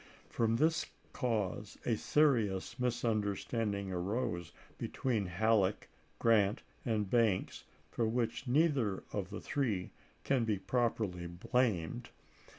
From 0.31 0.55
this 0.55 0.87
cause 1.13 1.77
a 1.85 1.95
serious 1.95 2.77
misunder 2.79 3.35
standing 3.37 3.91
arose 3.93 4.51
between 4.79 5.27
Halleck, 5.27 5.89
Grant, 6.17 6.63
and 6.83 7.07
Banks, 7.07 7.65
for 7.91 8.07
which 8.07 8.47
neither 8.47 9.03
of 9.13 9.29
the 9.29 9.41
three 9.41 9.91
can 10.23 10.43
be 10.43 10.57
properly 10.57 11.09
316 11.27 11.29
ABRAHAM 11.29 11.49
LINCOLN 11.53 12.01
chap. 12.03 12.07
xi. 12.07 12.17
blamed. 12.17 12.21